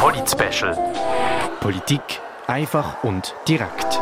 [0.00, 0.74] Polit-Special.
[1.60, 2.00] Politik
[2.46, 4.00] einfach und direkt.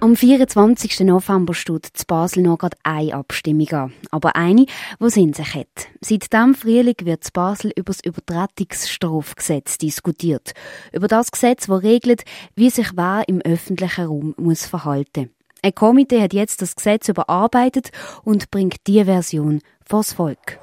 [0.00, 0.98] Am 24.
[1.02, 3.92] November steht zu Basel noch gerade eine Abstimmung an.
[4.10, 5.86] Aber eine, die es in sich hat.
[6.00, 10.54] Seit diesem Frühling wird zu Basel über das Übertretungsstrafgesetz diskutiert.
[10.92, 12.24] Über das Gesetz, das regelt,
[12.56, 15.30] wie sich wer im öffentlichen Raum muss verhalten muss.
[15.62, 17.92] Ein Komitee hat jetzt das Gesetz überarbeitet
[18.24, 20.58] und bringt die Version vors Volk.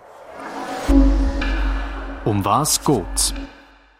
[2.27, 3.33] Um was geht's?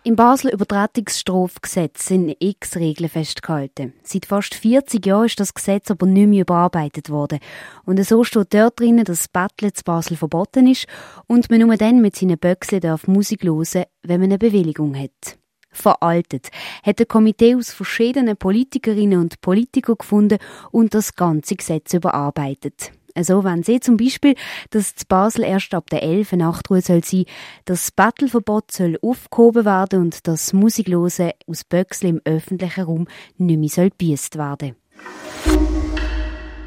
[0.04, 3.94] Im Basel Übertretungsstrafgesetz sind x Regeln festgehalten.
[4.04, 7.40] Seit fast 40 Jahren ist das Gesetz aber nicht mehr überarbeitet worden.
[7.86, 10.88] Und so steht dort drin, dass Betteln zu Basel verboten ist
[11.28, 15.38] und man nur dann mit seinen Böckseln darf Musik hören, wenn man eine Bewilligung hat.
[15.72, 16.50] Veraltet
[16.84, 20.40] hat ein Komitee aus verschiedenen Politikerinnen und Politikern gefunden
[20.72, 22.92] und das ganze Gesetz überarbeitet.
[23.24, 24.36] So wollen sie zum Beispiel,
[24.70, 26.34] dass zu Basel erst ab der 11.
[26.34, 27.26] Nachtruhe soll sein,
[27.66, 33.08] dass das Battleverbot soll aufgehoben werden und dass Musiklose aus Böcksli im öffentlichen Raum
[33.38, 34.76] nicht mehr soll werden.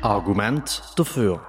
[0.03, 1.43] Argument dafür.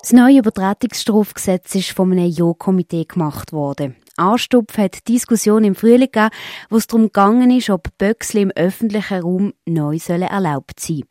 [0.00, 3.96] Das neue Übertretungsstrafgesetz ist von einem Jo-Komitee gemacht worden.
[4.16, 6.30] Anstupf hat die Diskussion im Frühling gegeben,
[6.70, 11.02] wo es darum gegangen ist, ob Böcksli im öffentlichen Raum neu sollen erlaubt sein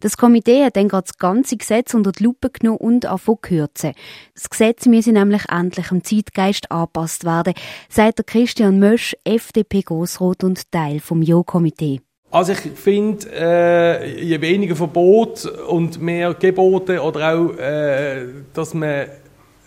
[0.00, 3.92] Das Komitee hat dann das ganze Gesetz unter die Lupe genommen und angefangen kürzen.
[4.34, 7.54] Das Gesetz müsse nämlich endlich im Zeitgeist angepasst werden,
[7.88, 12.00] sagt der Christian Mösch, FDP-Grossrot und Teil vom Jo-Komitee.
[12.30, 19.06] Also ich finde, äh, je weniger Verbot und mehr Gebote oder auch, äh, dass man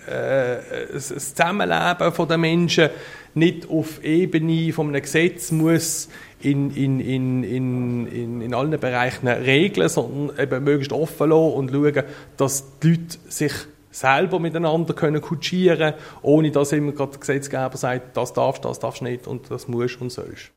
[0.09, 2.89] äh, das Zusammenleben der Menschen
[3.33, 6.09] nicht auf Ebene von einem Gesetz muss
[6.41, 12.03] in, in, in, in, in, allen Bereichen regeln, sondern eben möglichst offen lassen und schauen,
[12.37, 13.53] dass die Leute sich
[13.91, 19.01] selber miteinander können kutschieren, ohne dass immer gerade der Gesetzgeber sagt, das darfst, das darfst
[19.01, 20.51] nicht und das musst und sollst.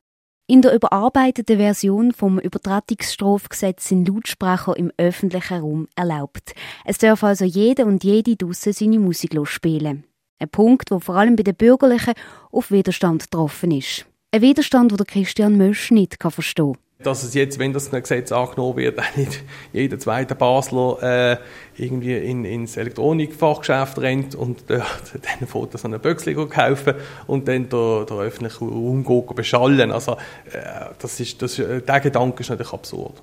[0.52, 6.52] In der überarbeiteten Version vom Übertretungsstrafgesetz sind Lautsprecher im öffentlichen Raum erlaubt.
[6.84, 10.04] Es darf also jeder und jede draussen seine Musik spielen.
[10.38, 12.12] Ein Punkt, der vor allem bei den Bürgerlichen
[12.50, 14.04] auf Widerstand getroffen ist.
[14.30, 18.76] Ein Widerstand, den Christian Mösch nicht verstehen kann dass es jetzt, wenn das Gesetz angenommen
[18.76, 19.42] wird, auch nicht
[19.72, 21.02] jeder zweite Basler
[21.32, 21.36] äh,
[21.76, 26.94] irgendwie in, ins Elektronikfachgeschäft rennt und dort dann fährt so eine Böxli kaufen
[27.26, 29.04] und dann der, der öffentliche Raum
[29.34, 29.92] beschallen.
[29.92, 33.22] Also äh, das ist, das, äh, der Gedanke ist natürlich absurd.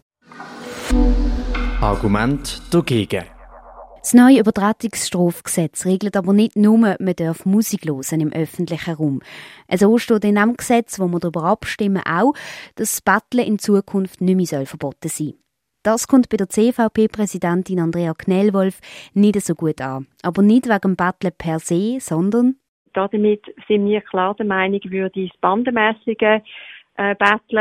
[1.81, 3.38] Argument dagegen.
[4.09, 9.21] Das neue Übertretungsstrafgesetz regelt aber nicht nur, man darf Musik hören im öffentlichen Raum.
[9.67, 12.33] Also steht in dem Gesetz, wo wir darüber abstimmen, auch,
[12.73, 15.35] dass das Betteln in Zukunft nicht mehr verboten sein soll.
[15.83, 18.79] Das kommt bei der CVP-Präsidentin Andrea Knellwolf
[19.13, 20.07] nicht so gut an.
[20.23, 22.55] Aber nicht wegen Betteln per se, sondern
[22.93, 26.41] damit sind wir klar der Meinung, würde das bandenmässige
[26.95, 27.15] äh,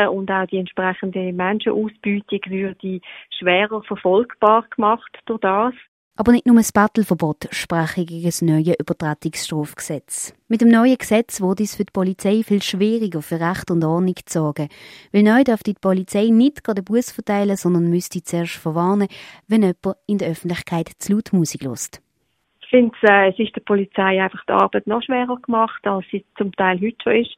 [0.09, 3.01] und auch die entsprechende Menschenausbeutung würde
[3.39, 5.75] schwerer verfolgbar gemacht durch das.
[6.19, 10.35] Aber nicht nur das Battleverbot spreche gegen das neue Übertretungsstrafgesetz.
[10.49, 14.17] Mit dem neuen Gesetz wurde es für die Polizei viel schwieriger, für Recht und Ordnung
[14.27, 14.69] zu sorgen.
[15.13, 19.07] Weil neu darf die Polizei nicht gerade Bus verteilen, sondern müsste zuerst verwarnen,
[19.47, 22.03] wenn jemand in der Öffentlichkeit zu laut Musik lässt.
[22.63, 26.25] Ich finde, äh, es ist der Polizei einfach die Arbeit noch schwerer gemacht, als sie
[26.37, 27.37] zum Teil heute schon ist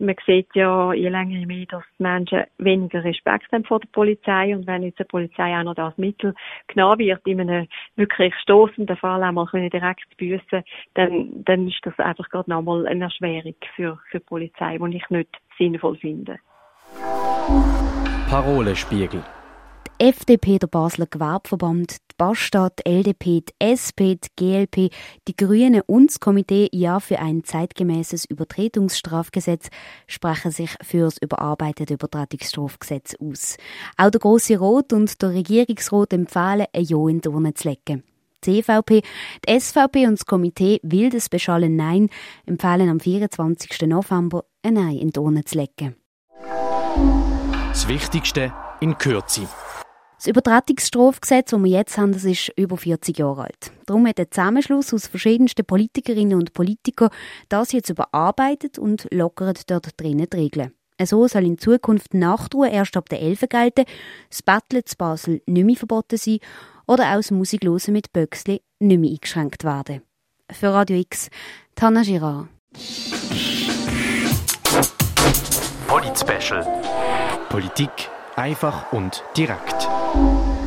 [0.00, 3.88] man sieht ja je länger je mehr, dass die Menschen weniger Respekt haben vor der
[3.92, 6.34] Polizei und wenn jetzt die Polizei auch noch das Mittel
[6.68, 10.62] genommen wird, in einem wirklich stoßenden Fall einmal können direkt büßen,
[10.94, 15.10] dann, dann ist das einfach gerade nochmal eine Erschwerung für, für die Polizei, die ich
[15.10, 16.38] nicht sinnvoll finde.
[18.28, 19.22] Parolespiegel.
[20.00, 24.90] Die FDP, der Basler Gewerbeverband, Bastard, die LDP, die SP, die GLP,
[25.28, 29.68] die Grünen und das Komitee Ja für ein zeitgemäßes Übertretungsstrafgesetz
[30.06, 33.58] sprechen sich für das überarbeitete Übertretungsstrafgesetz aus.
[33.98, 38.02] Auch der Grosse Rot und der Regierungsrat empfehlen, ein Ja in die Urne zu legen.
[38.42, 39.02] Die CVP,
[39.46, 42.08] die SVP und das Komitee will das beschallen Nein
[42.46, 43.82] empfehlen am 24.
[43.82, 45.96] November ein Nein in die Urne zu legen.
[47.68, 48.50] Das Wichtigste
[48.80, 49.46] in Kürze.
[50.20, 53.72] Das Übertretungsstrafgesetz, das wir jetzt haben, das ist über 40 Jahre alt.
[53.86, 57.08] Darum hat der Zusammenschluss aus verschiedensten Politikerinnen und Politikern
[57.48, 60.74] das jetzt überarbeitet und lockert dort drinnen die Regeln.
[61.02, 63.86] So soll in Zukunft Nachtruhe erst ab der 11 gelten,
[64.28, 66.40] das Betteln zu Basel nicht mehr verboten sein
[66.86, 70.02] oder auch das Musiklosen mit Böxli nicht mehr eingeschränkt werden.
[70.52, 71.30] Für Radio X,
[71.74, 72.48] Tana Girard.
[75.88, 76.66] Polit Special.
[77.48, 79.79] Politik einfach und direkt.
[80.12, 80.59] Música